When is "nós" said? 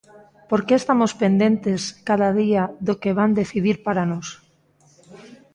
4.11-4.27